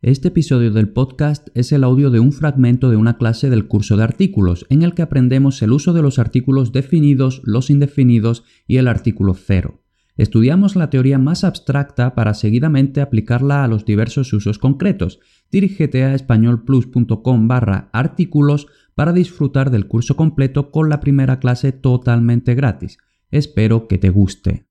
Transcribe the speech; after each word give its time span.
Este 0.00 0.28
episodio 0.28 0.70
del 0.70 0.90
podcast 0.90 1.48
es 1.54 1.72
el 1.72 1.82
audio 1.82 2.10
de 2.10 2.20
un 2.20 2.30
fragmento 2.30 2.88
de 2.88 2.96
una 2.96 3.16
clase 3.16 3.50
del 3.50 3.66
curso 3.66 3.96
de 3.96 4.04
artículos, 4.04 4.64
en 4.70 4.82
el 4.82 4.94
que 4.94 5.02
aprendemos 5.02 5.60
el 5.60 5.72
uso 5.72 5.92
de 5.92 6.02
los 6.02 6.20
artículos 6.20 6.70
definidos, 6.70 7.42
los 7.42 7.68
indefinidos 7.68 8.44
y 8.68 8.76
el 8.76 8.86
artículo 8.86 9.34
cero. 9.34 9.82
Estudiamos 10.16 10.76
la 10.76 10.88
teoría 10.88 11.18
más 11.18 11.42
abstracta 11.42 12.14
para 12.14 12.34
seguidamente 12.34 13.00
aplicarla 13.00 13.64
a 13.64 13.66
los 13.66 13.84
diversos 13.84 14.32
usos 14.32 14.60
concretos. 14.60 15.18
Dirígete 15.50 16.04
a 16.04 16.14
españolplus.com 16.14 17.48
barra 17.48 17.90
artículos 17.92 18.68
para 18.94 19.12
disfrutar 19.12 19.72
del 19.72 19.88
curso 19.88 20.14
completo 20.14 20.70
con 20.70 20.88
la 20.88 21.00
primera 21.00 21.40
clase 21.40 21.72
totalmente 21.72 22.54
gratis. 22.54 22.98
Espero 23.32 23.88
que 23.88 23.98
te 23.98 24.10
guste. 24.10 24.67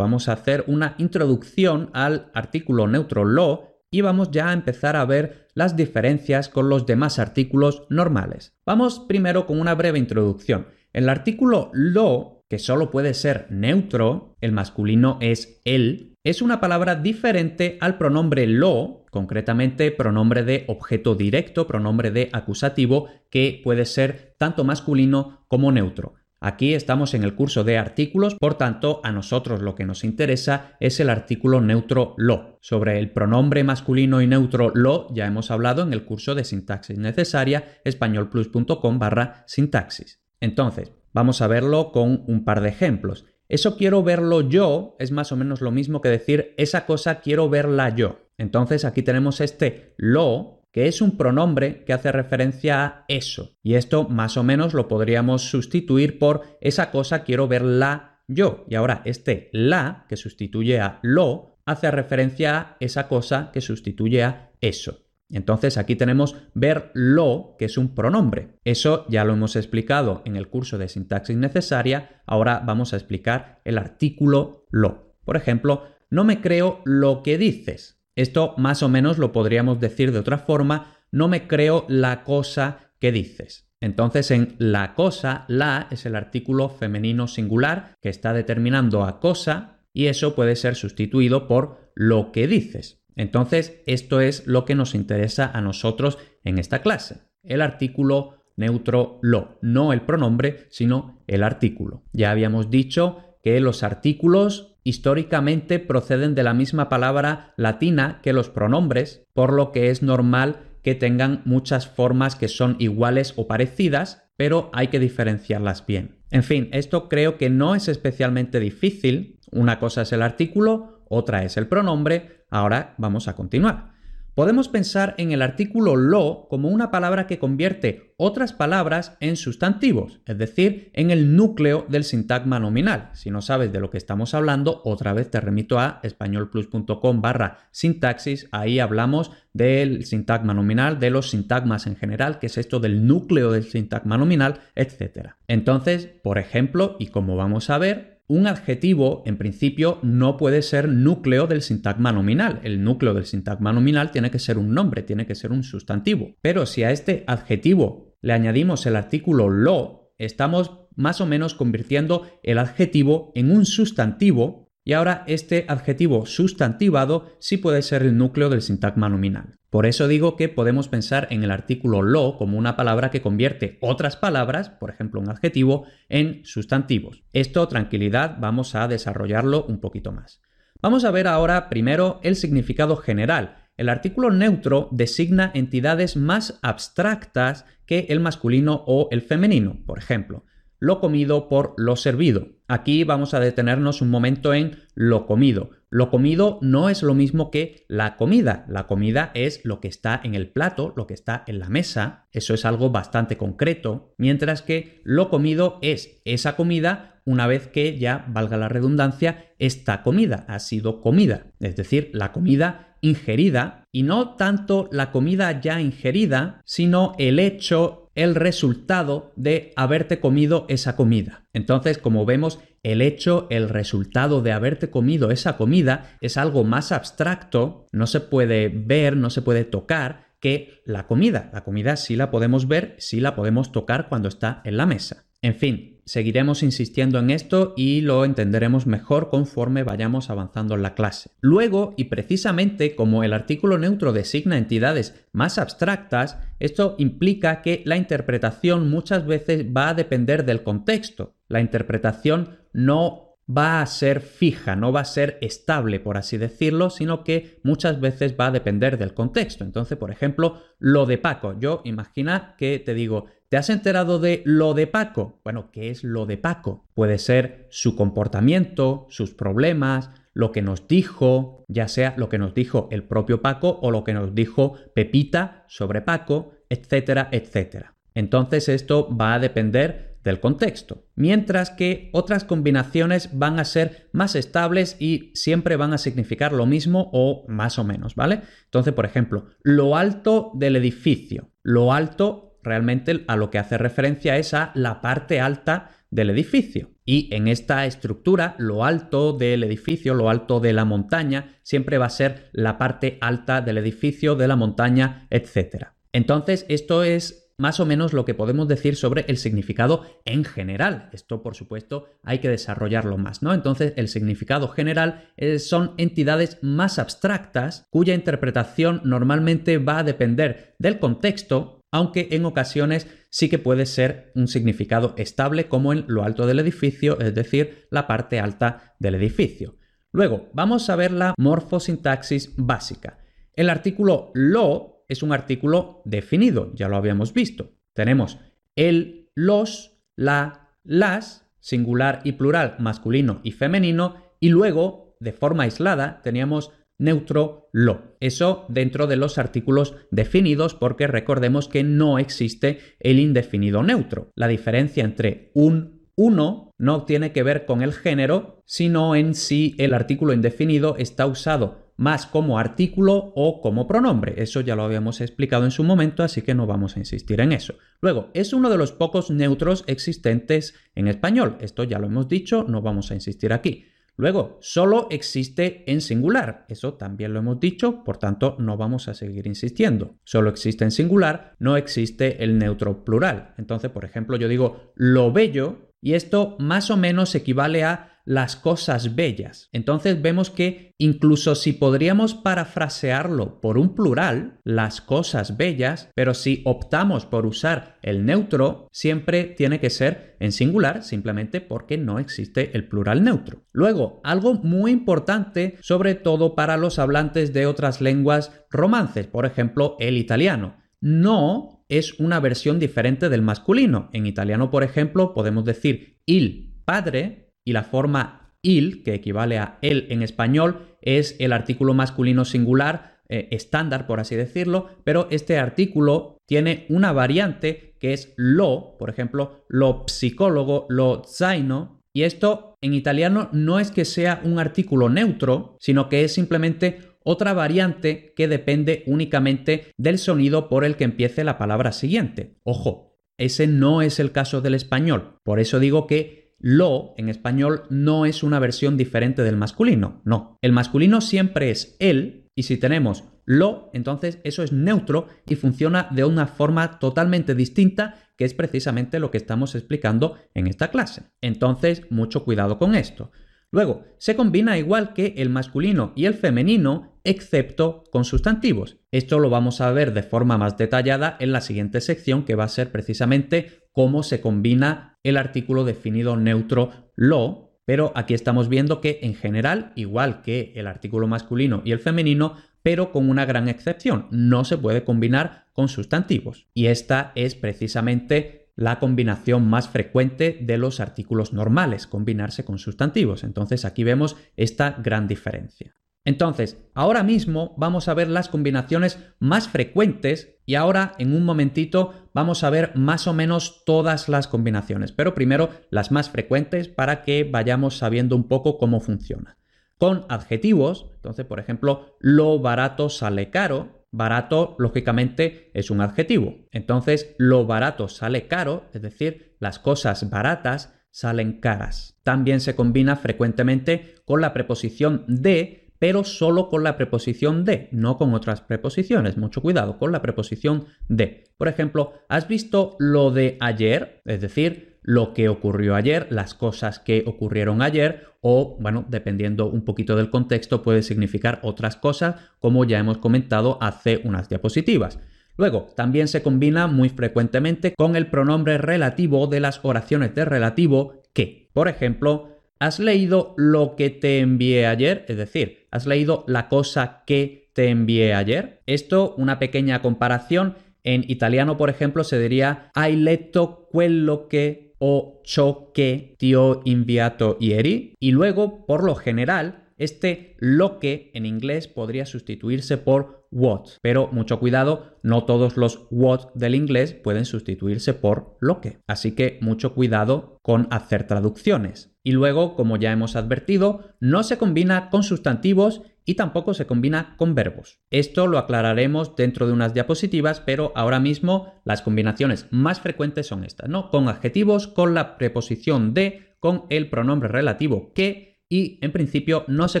Vamos 0.00 0.30
a 0.30 0.32
hacer 0.32 0.64
una 0.66 0.94
introducción 0.96 1.90
al 1.92 2.30
artículo 2.32 2.86
neutro 2.86 3.26
lo 3.26 3.82
y 3.90 4.00
vamos 4.00 4.30
ya 4.30 4.48
a 4.48 4.54
empezar 4.54 4.96
a 4.96 5.04
ver 5.04 5.48
las 5.52 5.76
diferencias 5.76 6.48
con 6.48 6.70
los 6.70 6.86
demás 6.86 7.18
artículos 7.18 7.82
normales. 7.90 8.54
Vamos 8.64 9.00
primero 9.00 9.46
con 9.46 9.60
una 9.60 9.74
breve 9.74 9.98
introducción. 9.98 10.68
El 10.94 11.10
artículo 11.10 11.70
lo, 11.74 12.44
que 12.48 12.58
solo 12.58 12.90
puede 12.90 13.12
ser 13.12 13.46
neutro, 13.50 14.36
el 14.40 14.52
masculino 14.52 15.18
es 15.20 15.60
él, 15.66 16.14
es 16.24 16.40
una 16.40 16.60
palabra 16.60 16.94
diferente 16.96 17.76
al 17.82 17.98
pronombre 17.98 18.46
lo, 18.46 19.04
concretamente 19.10 19.90
pronombre 19.90 20.44
de 20.44 20.64
objeto 20.68 21.14
directo, 21.14 21.66
pronombre 21.66 22.10
de 22.10 22.30
acusativo, 22.32 23.08
que 23.28 23.60
puede 23.62 23.84
ser 23.84 24.34
tanto 24.38 24.64
masculino 24.64 25.44
como 25.48 25.72
neutro. 25.72 26.14
Aquí 26.42 26.72
estamos 26.72 27.12
en 27.12 27.22
el 27.22 27.34
curso 27.34 27.64
de 27.64 27.76
artículos, 27.76 28.34
por 28.34 28.54
tanto, 28.54 29.02
a 29.04 29.12
nosotros 29.12 29.60
lo 29.60 29.74
que 29.74 29.84
nos 29.84 30.04
interesa 30.04 30.76
es 30.80 30.98
el 30.98 31.10
artículo 31.10 31.60
neutro 31.60 32.14
lo. 32.16 32.58
Sobre 32.62 32.98
el 32.98 33.10
pronombre 33.10 33.62
masculino 33.62 34.22
y 34.22 34.26
neutro 34.26 34.72
lo 34.74 35.06
ya 35.12 35.26
hemos 35.26 35.50
hablado 35.50 35.82
en 35.82 35.92
el 35.92 36.06
curso 36.06 36.34
de 36.34 36.44
sintaxis 36.44 36.98
necesaria 36.98 37.80
españolplus.com 37.84 38.98
barra 38.98 39.44
sintaxis. 39.46 40.22
Entonces, 40.40 40.92
vamos 41.12 41.42
a 41.42 41.46
verlo 41.46 41.92
con 41.92 42.24
un 42.26 42.42
par 42.46 42.62
de 42.62 42.70
ejemplos. 42.70 43.26
Eso 43.50 43.76
quiero 43.76 44.02
verlo 44.02 44.40
yo 44.40 44.96
es 44.98 45.10
más 45.10 45.32
o 45.32 45.36
menos 45.36 45.60
lo 45.60 45.72
mismo 45.72 46.00
que 46.00 46.08
decir 46.08 46.54
esa 46.56 46.86
cosa 46.86 47.20
quiero 47.20 47.50
verla 47.50 47.94
yo. 47.94 48.30
Entonces 48.38 48.86
aquí 48.86 49.02
tenemos 49.02 49.42
este 49.42 49.92
lo 49.98 50.59
que 50.72 50.86
es 50.86 51.00
un 51.00 51.16
pronombre 51.16 51.84
que 51.84 51.92
hace 51.92 52.12
referencia 52.12 52.84
a 52.84 53.04
eso. 53.08 53.56
Y 53.62 53.74
esto 53.74 54.08
más 54.08 54.36
o 54.36 54.42
menos 54.42 54.74
lo 54.74 54.88
podríamos 54.88 55.42
sustituir 55.42 56.18
por 56.18 56.58
esa 56.60 56.90
cosa 56.90 57.24
quiero 57.24 57.48
verla 57.48 58.22
yo. 58.28 58.64
Y 58.68 58.76
ahora 58.76 59.02
este 59.04 59.50
la, 59.52 60.06
que 60.08 60.16
sustituye 60.16 60.80
a 60.80 61.00
lo, 61.02 61.58
hace 61.66 61.90
referencia 61.90 62.58
a 62.58 62.76
esa 62.80 63.08
cosa 63.08 63.50
que 63.52 63.60
sustituye 63.60 64.22
a 64.22 64.52
eso. 64.60 65.06
Entonces 65.30 65.78
aquí 65.78 65.94
tenemos 65.94 66.36
ver 66.54 66.90
lo, 66.94 67.54
que 67.58 67.66
es 67.66 67.78
un 67.78 67.94
pronombre. 67.94 68.58
Eso 68.64 69.06
ya 69.08 69.24
lo 69.24 69.32
hemos 69.32 69.56
explicado 69.56 70.22
en 70.24 70.36
el 70.36 70.48
curso 70.48 70.76
de 70.76 70.88
sintaxis 70.88 71.36
necesaria. 71.36 72.22
Ahora 72.26 72.62
vamos 72.64 72.92
a 72.92 72.96
explicar 72.96 73.60
el 73.64 73.78
artículo 73.78 74.66
lo. 74.70 75.14
Por 75.24 75.36
ejemplo, 75.36 75.84
no 76.10 76.24
me 76.24 76.40
creo 76.40 76.82
lo 76.84 77.22
que 77.22 77.38
dices. 77.38 77.99
Esto 78.20 78.52
más 78.58 78.82
o 78.82 78.90
menos 78.90 79.16
lo 79.16 79.32
podríamos 79.32 79.80
decir 79.80 80.12
de 80.12 80.18
otra 80.18 80.36
forma, 80.36 80.98
no 81.10 81.26
me 81.26 81.48
creo 81.48 81.86
la 81.88 82.22
cosa 82.22 82.92
que 82.98 83.12
dices. 83.12 83.72
Entonces 83.80 84.30
en 84.30 84.56
la 84.58 84.94
cosa, 84.94 85.46
la 85.48 85.88
es 85.90 86.04
el 86.04 86.14
artículo 86.14 86.68
femenino 86.68 87.28
singular 87.28 87.94
que 88.02 88.10
está 88.10 88.34
determinando 88.34 89.04
a 89.04 89.20
cosa 89.20 89.80
y 89.94 90.08
eso 90.08 90.34
puede 90.34 90.54
ser 90.56 90.74
sustituido 90.74 91.48
por 91.48 91.92
lo 91.94 92.30
que 92.30 92.46
dices. 92.46 93.02
Entonces 93.16 93.80
esto 93.86 94.20
es 94.20 94.46
lo 94.46 94.66
que 94.66 94.74
nos 94.74 94.94
interesa 94.94 95.50
a 95.50 95.62
nosotros 95.62 96.18
en 96.44 96.58
esta 96.58 96.82
clase. 96.82 97.22
El 97.42 97.62
artículo 97.62 98.34
neutro 98.54 99.18
lo, 99.22 99.58
no 99.62 99.94
el 99.94 100.02
pronombre, 100.02 100.66
sino 100.68 101.22
el 101.26 101.42
artículo. 101.42 102.04
Ya 102.12 102.30
habíamos 102.30 102.68
dicho 102.68 103.38
que 103.42 103.60
los 103.60 103.82
artículos 103.82 104.69
históricamente 104.84 105.78
proceden 105.78 106.34
de 106.34 106.42
la 106.42 106.54
misma 106.54 106.88
palabra 106.88 107.52
latina 107.56 108.20
que 108.22 108.32
los 108.32 108.48
pronombres, 108.48 109.24
por 109.32 109.52
lo 109.52 109.72
que 109.72 109.90
es 109.90 110.02
normal 110.02 110.60
que 110.82 110.94
tengan 110.94 111.42
muchas 111.44 111.88
formas 111.88 112.36
que 112.36 112.48
son 112.48 112.76
iguales 112.78 113.34
o 113.36 113.46
parecidas, 113.46 114.24
pero 114.36 114.70
hay 114.72 114.88
que 114.88 114.98
diferenciarlas 114.98 115.84
bien. 115.86 116.20
En 116.30 116.42
fin, 116.42 116.68
esto 116.72 117.08
creo 117.08 117.36
que 117.36 117.50
no 117.50 117.74
es 117.74 117.88
especialmente 117.88 118.60
difícil. 118.60 119.38
Una 119.50 119.78
cosa 119.78 120.02
es 120.02 120.12
el 120.12 120.22
artículo, 120.22 121.04
otra 121.08 121.44
es 121.44 121.56
el 121.56 121.66
pronombre. 121.66 122.44
Ahora 122.48 122.94
vamos 122.96 123.28
a 123.28 123.34
continuar. 123.34 123.92
Podemos 124.40 124.68
pensar 124.68 125.14
en 125.18 125.32
el 125.32 125.42
artículo 125.42 125.96
lo 125.96 126.46
como 126.48 126.70
una 126.70 126.90
palabra 126.90 127.26
que 127.26 127.38
convierte 127.38 128.14
otras 128.16 128.54
palabras 128.54 129.18
en 129.20 129.36
sustantivos, 129.36 130.22
es 130.24 130.38
decir, 130.38 130.90
en 130.94 131.10
el 131.10 131.36
núcleo 131.36 131.84
del 131.90 132.04
sintagma 132.04 132.58
nominal. 132.58 133.10
Si 133.12 133.30
no 133.30 133.42
sabes 133.42 133.70
de 133.70 133.80
lo 133.80 133.90
que 133.90 133.98
estamos 133.98 134.32
hablando, 134.32 134.80
otra 134.86 135.12
vez 135.12 135.30
te 135.30 135.42
remito 135.42 135.78
a 135.78 136.00
españolplus.com 136.02 137.20
barra 137.20 137.68
sintaxis, 137.70 138.48
ahí 138.50 138.78
hablamos 138.78 139.30
del 139.52 140.06
sintagma 140.06 140.54
nominal, 140.54 140.98
de 140.98 141.10
los 141.10 141.28
sintagmas 141.28 141.86
en 141.86 141.96
general, 141.96 142.38
que 142.38 142.46
es 142.46 142.56
esto 142.56 142.80
del 142.80 143.06
núcleo 143.06 143.52
del 143.52 143.64
sintagma 143.64 144.16
nominal, 144.16 144.60
etc. 144.74 145.32
Entonces, 145.48 146.06
por 146.06 146.38
ejemplo, 146.38 146.96
y 146.98 147.08
como 147.08 147.36
vamos 147.36 147.68
a 147.68 147.76
ver, 147.76 148.19
un 148.30 148.46
adjetivo, 148.46 149.24
en 149.26 149.36
principio, 149.36 149.98
no 150.04 150.36
puede 150.36 150.62
ser 150.62 150.88
núcleo 150.88 151.48
del 151.48 151.62
sintagma 151.62 152.12
nominal. 152.12 152.60
El 152.62 152.84
núcleo 152.84 153.12
del 153.12 153.26
sintagma 153.26 153.72
nominal 153.72 154.12
tiene 154.12 154.30
que 154.30 154.38
ser 154.38 154.56
un 154.56 154.72
nombre, 154.72 155.02
tiene 155.02 155.26
que 155.26 155.34
ser 155.34 155.50
un 155.50 155.64
sustantivo. 155.64 156.36
Pero 156.40 156.64
si 156.64 156.84
a 156.84 156.92
este 156.92 157.24
adjetivo 157.26 158.14
le 158.22 158.32
añadimos 158.32 158.86
el 158.86 158.94
artículo 158.94 159.48
lo, 159.48 160.12
estamos 160.16 160.78
más 160.94 161.20
o 161.20 161.26
menos 161.26 161.54
convirtiendo 161.54 162.24
el 162.44 162.58
adjetivo 162.58 163.32
en 163.34 163.50
un 163.50 163.66
sustantivo 163.66 164.69
y 164.84 164.94
ahora 164.94 165.24
este 165.26 165.66
adjetivo 165.68 166.26
sustantivado 166.26 167.36
sí 167.38 167.58
puede 167.58 167.82
ser 167.82 168.02
el 168.02 168.16
núcleo 168.16 168.48
del 168.48 168.62
sintagma 168.62 169.08
nominal. 169.08 169.58
Por 169.68 169.86
eso 169.86 170.08
digo 170.08 170.36
que 170.36 170.48
podemos 170.48 170.88
pensar 170.88 171.28
en 171.30 171.44
el 171.44 171.50
artículo 171.50 172.02
lo 172.02 172.36
como 172.36 172.58
una 172.58 172.76
palabra 172.76 173.10
que 173.10 173.22
convierte 173.22 173.78
otras 173.80 174.16
palabras, 174.16 174.70
por 174.70 174.90
ejemplo 174.90 175.20
un 175.20 175.30
adjetivo, 175.30 175.86
en 176.08 176.44
sustantivos. 176.44 177.22
Esto, 177.32 177.68
tranquilidad, 177.68 178.36
vamos 178.40 178.74
a 178.74 178.88
desarrollarlo 178.88 179.64
un 179.66 179.80
poquito 179.80 180.12
más. 180.12 180.40
Vamos 180.82 181.04
a 181.04 181.10
ver 181.10 181.28
ahora 181.28 181.68
primero 181.68 182.20
el 182.24 182.34
significado 182.34 182.96
general. 182.96 183.68
El 183.76 183.90
artículo 183.90 184.30
neutro 184.30 184.88
designa 184.90 185.52
entidades 185.54 186.16
más 186.16 186.58
abstractas 186.62 187.64
que 187.86 188.06
el 188.08 188.20
masculino 188.20 188.82
o 188.86 189.08
el 189.10 189.22
femenino, 189.22 189.82
por 189.86 189.98
ejemplo 189.98 190.44
lo 190.80 190.98
comido 190.98 191.48
por 191.48 191.74
lo 191.76 191.94
servido. 191.94 192.48
Aquí 192.66 193.04
vamos 193.04 193.34
a 193.34 193.40
detenernos 193.40 194.00
un 194.00 194.10
momento 194.10 194.54
en 194.54 194.78
lo 194.94 195.26
comido. 195.26 195.70
Lo 195.90 196.10
comido 196.10 196.58
no 196.62 196.88
es 196.88 197.02
lo 197.02 197.14
mismo 197.14 197.50
que 197.50 197.84
la 197.88 198.16
comida. 198.16 198.64
La 198.68 198.86
comida 198.86 199.30
es 199.34 199.64
lo 199.64 199.80
que 199.80 199.88
está 199.88 200.20
en 200.22 200.34
el 200.34 200.48
plato, 200.48 200.94
lo 200.96 201.06
que 201.06 201.14
está 201.14 201.44
en 201.46 201.58
la 201.58 201.68
mesa. 201.68 202.28
Eso 202.32 202.54
es 202.54 202.64
algo 202.64 202.90
bastante 202.90 203.36
concreto. 203.36 204.14
Mientras 204.18 204.62
que 204.62 205.00
lo 205.04 205.30
comido 205.30 205.78
es 205.82 206.22
esa 206.24 206.56
comida 206.56 207.20
una 207.24 207.46
vez 207.46 207.68
que 207.68 207.98
ya, 207.98 208.24
valga 208.28 208.56
la 208.56 208.68
redundancia, 208.68 209.52
esta 209.58 210.02
comida 210.02 210.44
ha 210.48 210.58
sido 210.58 211.00
comida. 211.00 211.52
Es 211.60 211.76
decir, 211.76 212.10
la 212.14 212.32
comida 212.32 212.96
ingerida 213.02 213.84
y 213.92 214.02
no 214.02 214.36
tanto 214.36 214.88
la 214.92 215.10
comida 215.10 215.60
ya 215.60 215.80
ingerida, 215.80 216.60
sino 216.64 217.14
el 217.18 217.38
hecho 217.38 217.99
el 218.14 218.34
resultado 218.34 219.32
de 219.36 219.72
haberte 219.76 220.20
comido 220.20 220.66
esa 220.68 220.96
comida. 220.96 221.44
Entonces, 221.52 221.98
como 221.98 222.24
vemos, 222.24 222.58
el 222.82 223.02
hecho, 223.02 223.46
el 223.50 223.68
resultado 223.68 224.42
de 224.42 224.52
haberte 224.52 224.90
comido 224.90 225.30
esa 225.30 225.56
comida 225.56 226.16
es 226.20 226.36
algo 226.36 226.64
más 226.64 226.92
abstracto, 226.92 227.86
no 227.92 228.06
se 228.06 228.20
puede 228.20 228.68
ver, 228.68 229.16
no 229.16 229.30
se 229.30 229.42
puede 229.42 229.64
tocar 229.64 230.30
que 230.40 230.80
la 230.84 231.06
comida. 231.06 231.50
La 231.52 231.62
comida 231.62 231.96
sí 231.96 232.16
la 232.16 232.30
podemos 232.30 232.66
ver, 232.66 232.96
sí 232.98 233.20
la 233.20 233.34
podemos 233.34 233.72
tocar 233.72 234.08
cuando 234.08 234.28
está 234.28 234.62
en 234.64 234.76
la 234.76 234.86
mesa. 234.86 235.26
En 235.42 235.54
fin, 235.54 235.89
Seguiremos 236.10 236.64
insistiendo 236.64 237.20
en 237.20 237.30
esto 237.30 237.72
y 237.76 238.00
lo 238.00 238.24
entenderemos 238.24 238.84
mejor 238.84 239.28
conforme 239.28 239.84
vayamos 239.84 240.28
avanzando 240.28 240.74
en 240.74 240.82
la 240.82 240.96
clase. 240.96 241.30
Luego, 241.40 241.94
y 241.96 242.06
precisamente 242.06 242.96
como 242.96 243.22
el 243.22 243.32
artículo 243.32 243.78
neutro 243.78 244.12
designa 244.12 244.58
entidades 244.58 245.24
más 245.30 245.56
abstractas, 245.56 246.36
esto 246.58 246.96
implica 246.98 247.62
que 247.62 247.84
la 247.86 247.96
interpretación 247.96 248.90
muchas 248.90 249.24
veces 249.24 249.64
va 249.66 249.90
a 249.90 249.94
depender 249.94 250.44
del 250.44 250.64
contexto. 250.64 251.36
La 251.46 251.60
interpretación 251.60 252.58
no 252.72 253.36
va 253.48 253.80
a 253.80 253.86
ser 253.86 254.20
fija, 254.20 254.74
no 254.74 254.92
va 254.92 255.02
a 255.02 255.04
ser 255.04 255.38
estable, 255.40 256.00
por 256.00 256.16
así 256.16 256.38
decirlo, 256.38 256.90
sino 256.90 257.22
que 257.22 257.60
muchas 257.62 258.00
veces 258.00 258.34
va 258.38 258.46
a 258.46 258.52
depender 258.52 258.98
del 258.98 259.14
contexto. 259.14 259.62
Entonces, 259.62 259.96
por 259.96 260.10
ejemplo, 260.10 260.60
lo 260.78 261.06
de 261.06 261.18
Paco. 261.18 261.56
Yo 261.58 261.82
imagina 261.84 262.54
que 262.58 262.78
te 262.78 262.94
digo, 262.94 263.26
¿te 263.50 263.56
has 263.56 263.68
enterado 263.68 264.20
de 264.20 264.42
lo 264.46 264.74
de 264.74 264.86
Paco? 264.86 265.40
Bueno, 265.42 265.70
¿qué 265.72 265.90
es 265.90 266.04
lo 266.04 266.24
de 266.24 266.38
Paco? 266.38 266.86
Puede 266.94 267.18
ser 267.18 267.66
su 267.70 267.96
comportamiento, 267.96 269.08
sus 269.10 269.34
problemas, 269.34 270.10
lo 270.32 270.52
que 270.52 270.62
nos 270.62 270.86
dijo, 270.86 271.64
ya 271.66 271.88
sea 271.88 272.14
lo 272.16 272.28
que 272.28 272.38
nos 272.38 272.54
dijo 272.54 272.88
el 272.92 273.02
propio 273.02 273.42
Paco 273.42 273.80
o 273.82 273.90
lo 273.90 274.04
que 274.04 274.14
nos 274.14 274.36
dijo 274.36 274.76
Pepita 274.94 275.64
sobre 275.66 276.00
Paco, 276.00 276.52
etcétera, 276.68 277.28
etcétera. 277.32 277.96
Entonces 278.14 278.68
esto 278.68 279.14
va 279.14 279.34
a 279.34 279.40
depender 279.40 280.18
del 280.22 280.38
contexto, 280.38 281.06
mientras 281.16 281.70
que 281.70 282.10
otras 282.12 282.44
combinaciones 282.44 283.30
van 283.36 283.58
a 283.58 283.64
ser 283.64 284.10
más 284.12 284.36
estables 284.36 284.96
y 285.00 285.32
siempre 285.34 285.76
van 285.76 285.92
a 285.92 285.98
significar 285.98 286.52
lo 286.52 286.66
mismo 286.66 287.10
o 287.12 287.46
más 287.48 287.78
o 287.78 287.84
menos, 287.84 288.14
¿vale? 288.14 288.42
Entonces, 288.66 288.92
por 288.92 289.06
ejemplo, 289.06 289.46
lo 289.62 289.96
alto 289.96 290.52
del 290.54 290.76
edificio. 290.76 291.50
Lo 291.62 291.92
alto 291.92 292.49
realmente 292.62 293.24
a 293.26 293.36
lo 293.36 293.50
que 293.50 293.58
hace 293.58 293.78
referencia 293.78 294.36
es 294.36 294.54
a 294.54 294.72
la 294.74 295.00
parte 295.00 295.40
alta 295.40 295.90
del 296.10 296.30
edificio. 296.30 296.90
Y 297.04 297.28
en 297.34 297.48
esta 297.48 297.86
estructura, 297.86 298.54
lo 298.58 298.84
alto 298.84 299.32
del 299.32 299.64
edificio, 299.64 300.14
lo 300.14 300.30
alto 300.30 300.60
de 300.60 300.72
la 300.72 300.84
montaña, 300.84 301.56
siempre 301.62 301.98
va 301.98 302.06
a 302.06 302.10
ser 302.10 302.50
la 302.52 302.78
parte 302.78 303.18
alta 303.20 303.60
del 303.60 303.78
edificio, 303.78 304.36
de 304.36 304.48
la 304.48 304.56
montaña, 304.56 305.26
etc. 305.30 305.88
Entonces, 306.12 306.66
esto 306.68 307.04
es 307.04 307.50
más 307.60 307.78
o 307.78 307.84
menos 307.84 308.14
lo 308.14 308.24
que 308.24 308.34
podemos 308.34 308.66
decir 308.68 308.96
sobre 308.96 309.26
el 309.28 309.36
significado 309.36 310.04
en 310.24 310.44
general. 310.44 311.10
Esto, 311.12 311.42
por 311.42 311.54
supuesto, 311.54 312.06
hay 312.22 312.38
que 312.38 312.48
desarrollarlo 312.48 313.18
más, 313.18 313.42
¿no? 313.42 313.52
Entonces, 313.52 313.92
el 313.96 314.08
significado 314.08 314.68
general 314.68 315.28
eh, 315.36 315.58
son 315.58 315.92
entidades 315.98 316.58
más 316.62 316.98
abstractas 316.98 317.86
cuya 317.90 318.14
interpretación 318.14 319.02
normalmente 319.04 319.76
va 319.76 319.98
a 319.98 320.04
depender 320.04 320.74
del 320.78 320.98
contexto, 320.98 321.79
aunque 321.92 322.28
en 322.32 322.44
ocasiones 322.44 323.06
sí 323.30 323.48
que 323.48 323.58
puede 323.58 323.86
ser 323.86 324.32
un 324.34 324.48
significado 324.48 325.14
estable 325.16 325.68
como 325.68 325.92
en 325.92 326.04
lo 326.08 326.24
alto 326.24 326.46
del 326.46 326.58
edificio, 326.58 327.18
es 327.20 327.34
decir, 327.34 327.86
la 327.90 328.06
parte 328.06 328.40
alta 328.40 328.94
del 328.98 329.16
edificio. 329.16 329.76
Luego, 330.12 330.50
vamos 330.52 330.90
a 330.90 330.96
ver 330.96 331.12
la 331.12 331.34
morfosintaxis 331.38 332.54
básica. 332.56 333.18
El 333.54 333.70
artículo 333.70 334.30
lo 334.34 335.04
es 335.08 335.22
un 335.22 335.32
artículo 335.32 336.02
definido, 336.04 336.72
ya 336.74 336.88
lo 336.88 336.96
habíamos 336.96 337.32
visto. 337.32 337.72
Tenemos 337.94 338.38
el, 338.76 339.30
los, 339.34 340.00
la, 340.16 340.76
las, 340.84 341.50
singular 341.58 342.20
y 342.24 342.32
plural, 342.32 342.76
masculino 342.78 343.40
y 343.42 343.52
femenino, 343.52 344.16
y 344.40 344.48
luego, 344.48 345.16
de 345.20 345.32
forma 345.32 345.64
aislada, 345.64 346.20
teníamos 346.22 346.72
neutro, 347.00 347.68
lo. 347.72 348.16
Eso 348.20 348.66
dentro 348.68 349.06
de 349.06 349.16
los 349.16 349.38
artículos 349.38 349.94
definidos 350.10 350.74
porque 350.74 351.06
recordemos 351.06 351.68
que 351.68 351.82
no 351.82 352.18
existe 352.18 352.78
el 353.00 353.18
indefinido 353.18 353.82
neutro. 353.82 354.30
La 354.34 354.48
diferencia 354.48 355.04
entre 355.04 355.50
un 355.54 356.00
uno 356.16 356.70
no 356.76 357.04
tiene 357.04 357.32
que 357.32 357.42
ver 357.42 357.64
con 357.64 357.82
el 357.82 357.94
género, 357.94 358.62
sino 358.66 359.14
en 359.16 359.34
si 359.34 359.74
el 359.78 359.94
artículo 359.94 360.34
indefinido 360.34 360.96
está 360.98 361.26
usado 361.26 361.90
más 362.00 362.26
como 362.26 362.58
artículo 362.58 363.32
o 363.36 363.60
como 363.60 363.86
pronombre. 363.86 364.42
Eso 364.42 364.62
ya 364.62 364.74
lo 364.74 364.84
habíamos 364.84 365.20
explicado 365.20 365.66
en 365.66 365.70
su 365.70 365.84
momento, 365.84 366.22
así 366.22 366.40
que 366.40 366.54
no 366.54 366.66
vamos 366.66 366.96
a 366.96 366.98
insistir 366.98 367.42
en 367.42 367.52
eso. 367.52 367.74
Luego, 368.00 368.30
es 368.32 368.54
uno 368.54 368.70
de 368.70 368.78
los 368.78 368.92
pocos 368.92 369.30
neutros 369.30 369.84
existentes 369.86 370.74
en 370.94 371.08
español. 371.08 371.58
Esto 371.60 371.84
ya 371.84 371.98
lo 371.98 372.06
hemos 372.06 372.26
dicho, 372.26 372.64
no 372.66 372.80
vamos 372.80 373.10
a 373.10 373.14
insistir 373.14 373.52
aquí. 373.52 373.84
Luego, 374.16 374.58
solo 374.60 375.08
existe 375.10 375.90
en 375.90 376.00
singular. 376.00 376.66
Eso 376.68 376.94
también 376.94 377.32
lo 377.32 377.38
hemos 377.38 377.58
dicho, 377.58 378.04
por 378.04 378.18
tanto, 378.18 378.56
no 378.58 378.76
vamos 378.76 379.08
a 379.08 379.14
seguir 379.14 379.46
insistiendo. 379.46 380.16
Solo 380.24 380.50
existe 380.50 380.84
en 380.84 380.90
singular, 380.90 381.54
no 381.58 381.76
existe 381.76 382.44
el 382.44 382.58
neutro 382.58 383.04
plural. 383.04 383.54
Entonces, 383.56 383.90
por 383.90 384.04
ejemplo, 384.04 384.36
yo 384.36 384.48
digo 384.48 384.92
lo 384.94 385.32
bello 385.32 385.90
y 386.02 386.14
esto 386.14 386.56
más 386.58 386.90
o 386.90 386.96
menos 386.96 387.34
equivale 387.34 387.84
a 387.84 388.09
las 388.30 388.54
cosas 388.54 389.16
bellas. 389.16 389.68
Entonces 389.72 390.22
vemos 390.22 390.50
que 390.50 390.94
incluso 390.98 391.56
si 391.56 391.72
podríamos 391.72 392.32
parafrasearlo 392.32 393.60
por 393.60 393.76
un 393.76 393.96
plural, 393.96 394.60
las 394.62 395.00
cosas 395.00 395.56
bellas, 395.56 396.10
pero 396.14 396.34
si 396.34 396.62
optamos 396.64 397.26
por 397.26 397.44
usar 397.44 397.98
el 398.02 398.24
neutro, 398.24 398.86
siempre 398.92 399.42
tiene 399.42 399.80
que 399.80 399.90
ser 399.90 400.36
en 400.38 400.52
singular, 400.52 401.02
simplemente 401.02 401.60
porque 401.60 401.98
no 401.98 402.20
existe 402.20 402.70
el 402.76 402.86
plural 402.86 403.24
neutro. 403.24 403.64
Luego, 403.72 404.20
algo 404.22 404.54
muy 404.54 404.92
importante, 404.92 405.76
sobre 405.80 406.14
todo 406.14 406.54
para 406.54 406.76
los 406.76 407.00
hablantes 407.00 407.52
de 407.52 407.66
otras 407.66 408.00
lenguas 408.00 408.52
romances, 408.70 409.26
por 409.26 409.44
ejemplo, 409.44 409.96
el 409.98 410.16
italiano. 410.16 410.76
No 411.00 411.84
es 411.88 412.20
una 412.20 412.38
versión 412.38 412.78
diferente 412.78 413.28
del 413.28 413.42
masculino. 413.42 414.08
En 414.12 414.26
italiano, 414.26 414.70
por 414.70 414.84
ejemplo, 414.84 415.34
podemos 415.34 415.64
decir 415.64 416.20
il 416.26 416.76
padre 416.84 417.49
y 417.64 417.72
la 417.72 417.84
forma 417.84 418.54
il, 418.62 419.02
que 419.02 419.14
equivale 419.14 419.58
a 419.58 419.78
él 419.82 420.06
en 420.10 420.22
español, 420.22 420.96
es 421.02 421.36
el 421.38 421.52
artículo 421.52 421.94
masculino 421.94 422.44
singular 422.44 423.20
eh, 423.28 423.48
estándar, 423.52 424.06
por 424.06 424.20
así 424.20 424.34
decirlo, 424.34 424.88
pero 425.04 425.28
este 425.30 425.58
artículo 425.58 426.38
tiene 426.46 426.86
una 426.88 427.12
variante 427.12 427.94
que 428.00 428.12
es 428.12 428.34
lo, 428.36 428.96
por 428.98 429.08
ejemplo, 429.08 429.64
lo 429.68 430.04
psicólogo, 430.08 430.86
lo 430.88 431.22
zaino, 431.24 432.00
y 432.12 432.22
esto 432.22 432.74
en 432.82 432.94
italiano 432.94 433.48
no 433.52 433.78
es 433.78 433.92
que 433.92 434.04
sea 434.04 434.40
un 434.42 434.58
artículo 434.58 435.08
neutro, 435.08 435.76
sino 435.78 436.08
que 436.08 436.24
es 436.24 436.34
simplemente 436.34 436.98
otra 437.22 437.52
variante 437.52 438.32
que 438.34 438.48
depende 438.48 439.04
únicamente 439.06 439.92
del 439.96 440.18
sonido 440.18 440.68
por 440.68 440.84
el 440.84 440.96
que 440.96 441.04
empiece 441.04 441.44
la 441.44 441.58
palabra 441.58 441.92
siguiente. 441.92 442.56
Ojo, 442.64 443.16
ese 443.38 443.66
no 443.66 444.02
es 444.02 444.18
el 444.18 444.32
caso 444.32 444.60
del 444.60 444.74
español. 444.74 445.36
Por 445.44 445.60
eso 445.60 445.78
digo 445.78 446.06
que 446.06 446.39
lo 446.60 447.14
en 447.16 447.28
español 447.28 447.82
no 447.90 448.26
es 448.26 448.42
una 448.42 448.58
versión 448.58 448.96
diferente 448.96 449.42
del 449.42 449.56
masculino, 449.56 450.20
no. 450.24 450.58
El 450.62 450.72
masculino 450.72 451.20
siempre 451.20 451.70
es 451.70 451.96
él 451.98 452.48
y 452.54 452.64
si 452.64 452.76
tenemos 452.76 453.24
lo, 453.46 453.90
entonces 453.94 454.38
eso 454.44 454.62
es 454.62 454.72
neutro 454.72 455.26
y 455.48 455.56
funciona 455.56 456.08
de 456.12 456.24
una 456.24 456.46
forma 456.46 456.98
totalmente 456.98 457.54
distinta 457.54 458.14
que 458.36 458.44
es 458.44 458.54
precisamente 458.54 459.18
lo 459.18 459.30
que 459.30 459.38
estamos 459.38 459.74
explicando 459.74 460.36
en 460.54 460.66
esta 460.66 460.90
clase. 460.90 461.24
Entonces, 461.40 462.02
mucho 462.10 462.44
cuidado 462.44 462.78
con 462.78 462.94
esto. 462.94 463.32
Luego, 463.72 464.04
se 464.18 464.36
combina 464.36 464.78
igual 464.78 465.14
que 465.14 465.34
el 465.36 465.48
masculino 465.48 466.12
y 466.16 466.26
el 466.26 466.34
femenino, 466.34 467.09
excepto 467.24 468.04
con 468.10 468.24
sustantivos. 468.24 468.98
Esto 469.10 469.38
lo 469.38 469.50
vamos 469.50 469.80
a 469.80 469.90
ver 469.92 470.12
de 470.12 470.22
forma 470.22 470.58
más 470.58 470.76
detallada 470.76 471.36
en 471.40 471.52
la 471.52 471.60
siguiente 471.60 472.00
sección, 472.00 472.44
que 472.44 472.54
va 472.54 472.64
a 472.64 472.68
ser 472.68 472.92
precisamente 472.92 473.80
cómo 473.92 474.22
se 474.22 474.40
combina 474.40 475.18
el 475.22 475.36
artículo 475.36 475.84
definido 475.84 476.36
neutro 476.36 477.12
lo, 477.16 477.78
pero 477.84 478.12
aquí 478.14 478.34
estamos 478.34 478.68
viendo 478.68 479.00
que 479.00 479.20
en 479.22 479.34
general, 479.34 479.92
igual 479.96 480.42
que 480.42 480.72
el 480.76 480.86
artículo 480.86 481.26
masculino 481.26 481.82
y 481.84 481.92
el 481.92 481.98
femenino, 481.98 482.56
pero 482.82 483.12
con 483.12 483.28
una 483.28 483.44
gran 483.44 483.68
excepción, 483.68 484.26
no 484.30 484.64
se 484.64 484.78
puede 484.78 485.04
combinar 485.04 485.66
con 485.72 485.88
sustantivos. 485.88 486.68
Y 486.72 486.86
esta 486.86 487.32
es 487.34 487.54
precisamente 487.54 488.60
la 488.76 488.98
combinación 488.98 489.68
más 489.68 489.88
frecuente 489.88 490.58
de 490.62 490.78
los 490.78 491.00
artículos 491.00 491.52
normales, 491.52 492.06
combinarse 492.06 492.64
con 492.64 492.78
sustantivos. 492.78 493.44
Entonces 493.44 493.84
aquí 493.84 494.04
vemos 494.04 494.36
esta 494.56 494.96
gran 495.02 495.28
diferencia. 495.28 495.99
Entonces, 496.24 496.78
ahora 496.94 497.22
mismo 497.22 497.74
vamos 497.78 498.08
a 498.08 498.14
ver 498.14 498.28
las 498.28 498.48
combinaciones 498.48 499.18
más 499.38 499.68
frecuentes 499.68 500.58
y 500.66 500.74
ahora 500.74 501.12
en 501.18 501.34
un 501.34 501.44
momentito 501.44 502.28
vamos 502.34 502.62
a 502.62 502.70
ver 502.70 502.92
más 502.94 503.26
o 503.26 503.32
menos 503.32 503.84
todas 503.84 504.28
las 504.28 504.46
combinaciones, 504.46 505.12
pero 505.12 505.34
primero 505.34 505.70
las 505.90 506.12
más 506.12 506.30
frecuentes 506.30 506.88
para 506.88 507.22
que 507.22 507.44
vayamos 507.44 507.96
sabiendo 507.96 508.36
un 508.36 508.48
poco 508.48 508.78
cómo 508.78 509.00
funciona. 509.00 509.56
Con 509.98 510.26
adjetivos, 510.28 511.06
entonces 511.14 511.46
por 511.46 511.58
ejemplo, 511.58 512.16
lo 512.20 512.58
barato 512.58 513.08
sale 513.08 513.50
caro, 513.50 514.00
Barato, 514.12 514.74
lógicamente, 514.78 515.70
es 515.72 515.90
un 515.90 516.00
adjetivo. 516.00 516.66
Entonces, 516.72 517.34
lo 517.38 517.64
barato 517.64 518.08
sale 518.08 518.48
caro, 518.48 518.88
es 518.92 519.02
decir, 519.02 519.56
las 519.60 519.78
cosas 519.78 520.28
baratas 520.30 520.94
salen 521.12 521.60
caras. 521.60 522.18
También 522.24 522.60
se 522.60 522.74
combina 522.74 523.16
frecuentemente 523.16 524.16
con 524.24 524.40
la 524.40 524.52
preposición 524.52 525.24
de, 525.28 525.89
pero 526.00 526.24
solo 526.24 526.68
con 526.68 526.82
la 526.82 526.96
preposición 526.96 527.64
de, 527.64 527.88
no 527.92 528.16
con 528.16 528.34
otras 528.34 528.62
preposiciones. 528.62 529.36
Mucho 529.36 529.60
cuidado 529.60 529.98
con 529.98 530.10
la 530.10 530.22
preposición 530.22 530.86
de. 531.08 531.44
Por 531.58 531.68
ejemplo, 531.68 532.14
¿has 532.28 532.48
visto 532.48 532.96
lo 532.98 533.30
de 533.30 533.58
ayer? 533.60 534.22
Es 534.24 534.40
decir, 534.40 534.98
lo 535.02 535.34
que 535.34 535.50
ocurrió 535.50 535.94
ayer, 535.94 536.26
las 536.30 536.54
cosas 536.54 536.98
que 536.98 537.22
ocurrieron 537.26 537.82
ayer 537.82 538.24
o, 538.40 538.78
bueno, 538.80 539.04
dependiendo 539.08 539.66
un 539.66 539.84
poquito 539.84 540.16
del 540.16 540.30
contexto, 540.30 540.82
puede 540.82 541.02
significar 541.02 541.60
otras 541.62 541.96
cosas, 541.96 542.36
como 542.60 542.86
ya 542.86 542.98
hemos 542.98 543.18
comentado 543.18 543.76
hace 543.82 544.22
unas 544.24 544.48
diapositivas. 544.48 545.18
Luego, 545.58 545.88
también 545.94 546.28
se 546.28 546.42
combina 546.42 546.86
muy 546.86 547.10
frecuentemente 547.10 547.94
con 547.94 548.16
el 548.16 548.28
pronombre 548.28 548.78
relativo 548.78 549.46
de 549.48 549.60
las 549.60 549.80
oraciones 549.82 550.34
de 550.34 550.46
relativo 550.46 551.20
que, 551.34 551.68
por 551.74 551.88
ejemplo, 551.88 552.49
¿has 552.80 552.98
leído 552.98 553.54
lo 553.56 553.94
que 553.94 554.10
te 554.10 554.40
envié 554.40 554.86
ayer? 554.86 555.24
Es 555.28 555.36
decir, 555.36 555.86
¿has 555.92 556.06
leído 556.06 556.44
la 556.48 556.68
cosa 556.68 557.22
que 557.26 557.70
te 557.72 557.88
envié 557.88 558.34
ayer? 558.34 558.80
Esto, 558.86 559.34
una 559.38 559.60
pequeña 559.60 560.02
comparación, 560.02 560.74
En 561.02 561.24
italiano, 561.28 561.76
por 561.76 561.90
ejemplo, 561.90 562.24
se 562.24 562.38
diría 562.38 562.90
hai 562.94 563.16
letto 563.16 563.88
quello 563.90 564.48
che 564.48 564.94
o 564.98 565.40
ciò 565.44 565.92
che 565.92 566.34
ti 566.36 566.54
ho 566.54 566.82
inviato 566.84 567.56
ieri. 567.58 568.14
Y 568.20 568.32
luego, 568.32 568.84
por 568.86 569.02
lo 569.02 569.14
general, 569.14 569.88
este 569.96 570.56
lo 570.58 570.98
que 570.98 571.30
en 571.32 571.46
inglés 571.46 571.88
podría 571.88 572.26
sustituirse 572.26 572.98
por 572.98 573.39
what, 573.50 573.86
pero 574.02 574.28
mucho 574.32 574.58
cuidado, 574.60 575.18
no 575.22 575.44
todos 575.44 575.76
los 575.76 576.06
what 576.10 576.52
del 576.54 576.74
inglés 576.74 577.14
pueden 577.14 577.44
sustituirse 577.44 578.14
por 578.14 578.56
lo 578.60 578.80
que. 578.80 579.00
Así 579.06 579.32
que 579.32 579.58
mucho 579.60 579.94
cuidado 579.94 580.58
con 580.62 580.88
hacer 580.90 581.26
traducciones. 581.26 582.14
Y 582.22 582.32
luego, 582.32 582.76
como 582.76 582.96
ya 582.96 583.12
hemos 583.12 583.36
advertido, 583.36 584.14
no 584.20 584.42
se 584.42 584.58
combina 584.58 585.10
con 585.10 585.22
sustantivos 585.22 586.02
y 586.24 586.34
tampoco 586.34 586.74
se 586.74 586.86
combina 586.86 587.34
con 587.36 587.54
verbos. 587.54 587.98
Esto 588.10 588.46
lo 588.46 588.58
aclararemos 588.58 589.34
dentro 589.36 589.66
de 589.66 589.72
unas 589.72 589.94
diapositivas, 589.94 590.60
pero 590.60 590.92
ahora 590.94 591.18
mismo 591.18 591.74
las 591.84 592.02
combinaciones 592.02 592.66
más 592.70 593.00
frecuentes 593.00 593.46
son 593.46 593.64
estas, 593.64 593.88
¿no? 593.88 594.10
Con 594.10 594.28
adjetivos, 594.28 594.86
con 594.86 595.14
la 595.14 595.38
preposición 595.38 596.14
de, 596.14 596.56
con 596.60 596.84
el 596.90 597.08
pronombre 597.08 597.48
relativo 597.48 598.12
que 598.14 598.50
y 598.68 598.98
en 599.02 599.10
principio 599.12 599.64
no 599.66 599.88
se 599.88 600.00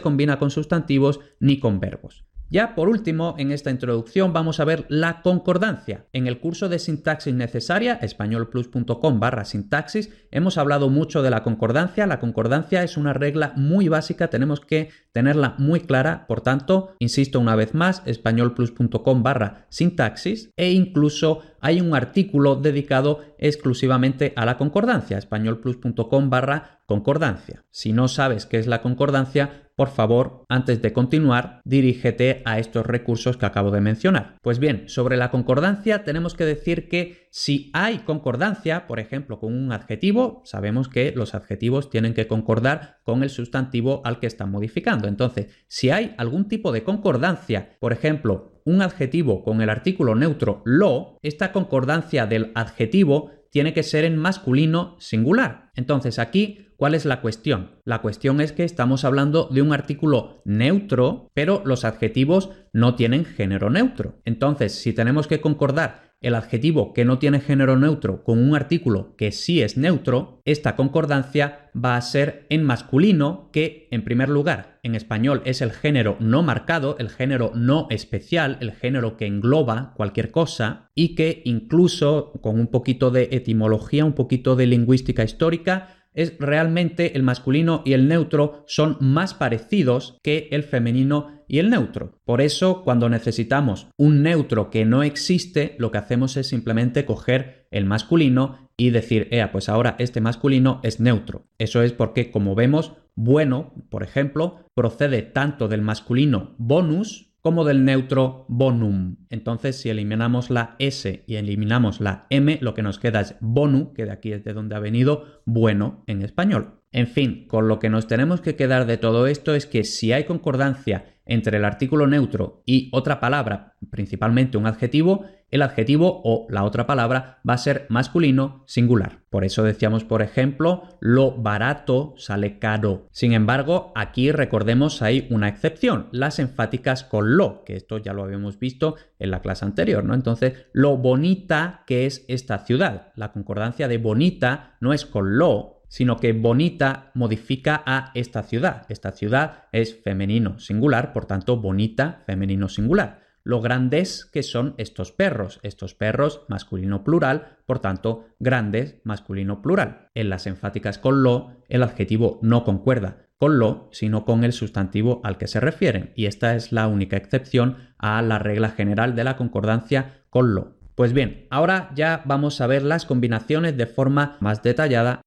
combina 0.00 0.38
con 0.38 0.50
sustantivos 0.50 1.20
ni 1.40 1.58
con 1.58 1.80
verbos. 1.80 2.24
Ya 2.50 2.74
por 2.74 2.88
último, 2.88 3.36
en 3.38 3.52
esta 3.52 3.70
introducción 3.70 4.32
vamos 4.32 4.58
a 4.58 4.64
ver 4.64 4.84
la 4.88 5.22
concordancia. 5.22 6.06
En 6.12 6.26
el 6.26 6.40
curso 6.40 6.68
de 6.68 6.80
sintaxis 6.80 7.32
necesaria, 7.32 7.94
españolplus.com 8.02 9.20
barra 9.20 9.44
sintaxis, 9.44 10.10
hemos 10.32 10.58
hablado 10.58 10.90
mucho 10.90 11.22
de 11.22 11.30
la 11.30 11.44
concordancia. 11.44 12.08
La 12.08 12.18
concordancia 12.18 12.82
es 12.82 12.96
una 12.96 13.12
regla 13.12 13.52
muy 13.54 13.88
básica, 13.88 14.30
tenemos 14.30 14.60
que 14.60 14.90
tenerla 15.12 15.54
muy 15.58 15.80
clara. 15.82 16.26
Por 16.26 16.40
tanto, 16.40 16.96
insisto 16.98 17.38
una 17.38 17.54
vez 17.54 17.72
más, 17.72 18.02
españolplus.com 18.04 19.22
barra 19.22 19.66
sintaxis 19.68 20.50
e 20.56 20.72
incluso 20.72 21.42
hay 21.60 21.80
un 21.80 21.94
artículo 21.94 22.56
dedicado 22.56 23.20
exclusivamente 23.38 24.32
a 24.34 24.44
la 24.44 24.56
concordancia, 24.56 25.18
españolplus.com 25.18 26.30
barra 26.30 26.80
concordancia. 26.86 27.64
Si 27.70 27.92
no 27.92 28.08
sabes 28.08 28.46
qué 28.46 28.58
es 28.58 28.66
la 28.66 28.82
concordancia, 28.82 29.69
por 29.80 29.88
favor, 29.88 30.44
antes 30.50 30.82
de 30.82 30.92
continuar, 30.92 31.62
dirígete 31.64 32.42
a 32.44 32.58
estos 32.58 32.84
recursos 32.84 33.38
que 33.38 33.46
acabo 33.46 33.70
de 33.70 33.80
mencionar. 33.80 34.36
Pues 34.42 34.58
bien, 34.58 34.90
sobre 34.90 35.16
la 35.16 35.30
concordancia 35.30 36.04
tenemos 36.04 36.34
que 36.34 36.44
decir 36.44 36.90
que 36.90 37.28
si 37.30 37.70
hay 37.72 38.00
concordancia, 38.00 38.86
por 38.86 39.00
ejemplo, 39.00 39.40
con 39.40 39.54
un 39.54 39.72
adjetivo, 39.72 40.42
sabemos 40.44 40.90
que 40.90 41.14
los 41.16 41.34
adjetivos 41.34 41.88
tienen 41.88 42.12
que 42.12 42.26
concordar 42.26 42.98
con 43.04 43.22
el 43.22 43.30
sustantivo 43.30 44.02
al 44.04 44.20
que 44.20 44.26
están 44.26 44.50
modificando. 44.50 45.08
Entonces, 45.08 45.46
si 45.66 45.88
hay 45.88 46.14
algún 46.18 46.46
tipo 46.46 46.72
de 46.72 46.84
concordancia, 46.84 47.78
por 47.80 47.94
ejemplo, 47.94 48.60
un 48.66 48.82
adjetivo 48.82 49.42
con 49.42 49.62
el 49.62 49.70
artículo 49.70 50.14
neutro 50.14 50.60
lo, 50.66 51.16
esta 51.22 51.52
concordancia 51.52 52.26
del 52.26 52.52
adjetivo 52.54 53.30
tiene 53.50 53.72
que 53.74 53.82
ser 53.82 54.04
en 54.04 54.16
masculino 54.16 54.96
singular. 54.98 55.70
Entonces 55.74 56.18
aquí, 56.18 56.68
¿cuál 56.76 56.94
es 56.94 57.04
la 57.04 57.20
cuestión? 57.20 57.72
La 57.84 58.00
cuestión 58.00 58.40
es 58.40 58.52
que 58.52 58.64
estamos 58.64 59.04
hablando 59.04 59.48
de 59.50 59.62
un 59.62 59.72
artículo 59.72 60.42
neutro, 60.44 61.28
pero 61.34 61.62
los 61.64 61.84
adjetivos 61.84 62.50
no 62.72 62.94
tienen 62.94 63.24
género 63.24 63.70
neutro. 63.70 64.20
Entonces, 64.24 64.72
si 64.72 64.92
tenemos 64.92 65.26
que 65.26 65.40
concordar 65.40 66.09
el 66.20 66.34
adjetivo 66.34 66.92
que 66.92 67.04
no 67.04 67.18
tiene 67.18 67.40
género 67.40 67.76
neutro 67.76 68.22
con 68.24 68.38
un 68.38 68.54
artículo 68.54 69.14
que 69.16 69.32
sí 69.32 69.62
es 69.62 69.76
neutro, 69.76 70.40
esta 70.44 70.76
concordancia 70.76 71.70
va 71.74 71.96
a 71.96 72.02
ser 72.02 72.46
en 72.50 72.62
masculino, 72.62 73.48
que 73.52 73.88
en 73.90 74.04
primer 74.04 74.28
lugar 74.28 74.78
en 74.82 74.94
español 74.94 75.42
es 75.44 75.62
el 75.62 75.72
género 75.72 76.16
no 76.20 76.42
marcado, 76.42 76.96
el 76.98 77.08
género 77.08 77.52
no 77.54 77.86
especial, 77.90 78.58
el 78.60 78.72
género 78.72 79.16
que 79.16 79.26
engloba 79.26 79.94
cualquier 79.96 80.30
cosa 80.30 80.90
y 80.94 81.14
que 81.14 81.42
incluso 81.44 82.32
con 82.42 82.60
un 82.60 82.66
poquito 82.66 83.10
de 83.10 83.28
etimología, 83.32 84.04
un 84.04 84.14
poquito 84.14 84.56
de 84.56 84.66
lingüística 84.66 85.24
histórica, 85.24 85.99
es 86.20 86.36
realmente 86.38 87.16
el 87.16 87.22
masculino 87.22 87.82
y 87.84 87.94
el 87.94 88.08
neutro 88.08 88.64
son 88.66 88.96
más 89.00 89.34
parecidos 89.34 90.18
que 90.22 90.48
el 90.50 90.62
femenino 90.62 91.40
y 91.48 91.58
el 91.58 91.70
neutro. 91.70 92.20
Por 92.24 92.40
eso, 92.40 92.82
cuando 92.84 93.08
necesitamos 93.08 93.88
un 93.96 94.22
neutro 94.22 94.70
que 94.70 94.84
no 94.84 95.02
existe, 95.02 95.74
lo 95.78 95.90
que 95.90 95.98
hacemos 95.98 96.36
es 96.36 96.48
simplemente 96.48 97.04
coger 97.04 97.66
el 97.70 97.86
masculino 97.86 98.70
y 98.76 98.90
decir, 98.90 99.28
ea, 99.30 99.50
pues 99.50 99.68
ahora 99.68 99.96
este 99.98 100.20
masculino 100.20 100.80
es 100.82 101.00
neutro. 101.00 101.46
Eso 101.58 101.82
es 101.82 101.92
porque, 101.92 102.30
como 102.30 102.54
vemos, 102.54 102.92
bueno, 103.14 103.74
por 103.90 104.02
ejemplo, 104.02 104.64
procede 104.74 105.22
tanto 105.22 105.68
del 105.68 105.82
masculino 105.82 106.54
bonus, 106.56 107.29
como 107.40 107.64
del 107.64 107.84
neutro 107.84 108.44
bonum. 108.48 109.16
Entonces, 109.30 109.76
si 109.76 109.88
eliminamos 109.88 110.50
la 110.50 110.76
S 110.78 111.24
y 111.26 111.36
eliminamos 111.36 112.00
la 112.00 112.26
M, 112.30 112.58
lo 112.60 112.74
que 112.74 112.82
nos 112.82 112.98
queda 112.98 113.20
es 113.20 113.36
bonu, 113.40 113.92
que 113.94 114.04
de 114.04 114.12
aquí 114.12 114.32
es 114.32 114.44
de 114.44 114.52
donde 114.52 114.74
ha 114.76 114.80
venido 114.80 115.42
bueno 115.46 116.04
en 116.06 116.22
español. 116.22 116.79
En 116.92 117.06
fin, 117.06 117.46
con 117.46 117.68
lo 117.68 117.78
que 117.78 117.88
nos 117.88 118.08
tenemos 118.08 118.40
que 118.40 118.56
quedar 118.56 118.86
de 118.86 118.96
todo 118.96 119.28
esto 119.28 119.54
es 119.54 119.66
que 119.66 119.84
si 119.84 120.12
hay 120.12 120.24
concordancia 120.24 121.04
entre 121.24 121.58
el 121.58 121.64
artículo 121.64 122.08
neutro 122.08 122.64
y 122.66 122.88
otra 122.92 123.20
palabra, 123.20 123.76
principalmente 123.90 124.58
un 124.58 124.66
adjetivo, 124.66 125.26
el 125.50 125.62
adjetivo 125.62 126.20
o 126.24 126.48
la 126.50 126.64
otra 126.64 126.88
palabra 126.88 127.38
va 127.48 127.54
a 127.54 127.58
ser 127.58 127.86
masculino 127.88 128.64
singular. 128.66 129.20
Por 129.30 129.44
eso 129.44 129.62
decíamos, 129.62 130.02
por 130.02 130.22
ejemplo, 130.22 130.82
lo 130.98 131.30
barato 131.30 132.14
sale 132.16 132.58
caro. 132.58 133.06
Sin 133.12 133.32
embargo, 133.32 133.92
aquí 133.94 134.32
recordemos 134.32 135.02
hay 135.02 135.28
una 135.30 135.48
excepción, 135.48 136.08
las 136.10 136.40
enfáticas 136.40 137.04
con 137.04 137.36
lo, 137.36 137.62
que 137.64 137.76
esto 137.76 137.98
ya 137.98 138.12
lo 138.12 138.24
habíamos 138.24 138.58
visto 138.58 138.96
en 139.20 139.30
la 139.30 139.42
clase 139.42 139.64
anterior, 139.64 140.04
¿no? 140.04 140.14
Entonces, 140.14 140.66
lo 140.72 140.96
bonita 140.96 141.84
que 141.86 142.06
es 142.06 142.24
esta 142.26 142.58
ciudad. 142.58 143.12
La 143.14 143.30
concordancia 143.30 143.86
de 143.86 143.98
bonita 143.98 144.76
no 144.80 144.92
es 144.92 145.06
con 145.06 145.38
lo, 145.38 145.79
sino 145.90 146.18
que 146.18 146.32
bonita 146.32 147.10
modifica 147.14 147.82
a 147.84 148.12
esta 148.14 148.44
ciudad. 148.44 148.86
Esta 148.88 149.10
ciudad 149.10 149.64
es 149.72 150.00
femenino 150.00 150.58
singular, 150.60 151.12
por 151.12 151.26
tanto, 151.26 151.56
bonita 151.56 152.22
femenino 152.26 152.68
singular. 152.68 153.24
Lo 153.42 153.60
grandes 153.60 154.24
que 154.24 154.44
son 154.44 154.74
estos 154.78 155.10
perros, 155.10 155.58
estos 155.64 155.94
perros 155.94 156.42
masculino 156.48 157.02
plural, 157.02 157.58
por 157.66 157.80
tanto, 157.80 158.26
grandes 158.38 159.00
masculino 159.02 159.62
plural. 159.62 160.08
En 160.14 160.30
las 160.30 160.46
enfáticas 160.46 160.98
con 160.98 161.24
lo, 161.24 161.56
el 161.68 161.82
adjetivo 161.82 162.38
no 162.40 162.64
concuerda 162.64 163.26
con 163.36 163.58
lo, 163.58 163.88
sino 163.90 164.24
con 164.24 164.44
el 164.44 164.52
sustantivo 164.52 165.20
al 165.24 165.38
que 165.38 165.48
se 165.48 165.58
refieren, 165.58 166.12
y 166.14 166.26
esta 166.26 166.54
es 166.54 166.72
la 166.72 166.86
única 166.86 167.16
excepción 167.16 167.78
a 167.98 168.22
la 168.22 168.38
regla 168.38 168.68
general 168.70 169.16
de 169.16 169.24
la 169.24 169.36
concordancia 169.36 170.22
con 170.30 170.54
lo. 170.54 170.76
Pues 170.94 171.14
bien, 171.14 171.46
ahora 171.50 171.90
ya 171.96 172.22
vamos 172.26 172.60
a 172.60 172.66
ver 172.66 172.82
las 172.82 173.06
combinaciones 173.06 173.76
de 173.76 173.86
forma 173.86 174.36
más 174.40 174.62
detallada 174.62 175.22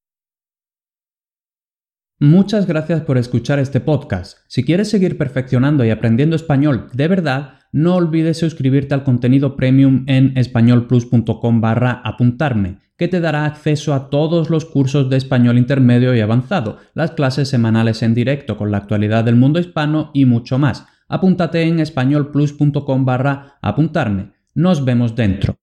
Muchas 2.20 2.68
gracias 2.68 3.02
por 3.02 3.18
escuchar 3.18 3.60
este 3.60 3.80
podcast. 3.80 4.38
Si 4.48 4.64
quieres 4.64 4.90
seguir 4.90 5.18
perfeccionando 5.18 5.84
y 5.84 5.90
aprendiendo 5.90 6.36
español 6.36 6.88
de 6.94 7.08
verdad, 7.08 7.60
no 7.74 7.96
olvides 7.96 8.38
suscribirte 8.38 8.94
al 8.94 9.04
contenido 9.04 9.56
premium 9.56 10.06
en 10.08 10.38
españolplus.com 10.38 11.60
barra 11.60 12.02
apuntarme, 12.04 12.78
que 12.98 13.08
te 13.08 13.20
dará 13.20 13.46
acceso 13.46 13.96
a 13.96 14.10
todos 14.10 14.52
los 14.52 14.66
cursos 14.66 15.10
de 15.10 15.18
español 15.18 15.58
intermedio 15.58 16.16
y 16.16 16.22
avanzado, 16.22 16.78
las 16.94 17.12
clases 17.12 17.50
semanales 17.50 18.04
en 18.04 18.14
directo 18.14 18.58
con 18.58 18.70
la 18.70 18.78
actualidad 18.78 19.24
del 19.24 19.36
mundo 19.36 19.60
hispano 19.60 20.12
y 20.14 20.26
mucho 20.26 20.60
más. 20.60 20.86
Apúntate 21.10 21.64
en 21.64 21.80
españolplus.com 21.80 23.06
barra 23.06 23.58
apuntarme. 23.62 24.34
Nos 24.54 24.86
vemos 24.86 25.16
dentro. 25.16 25.58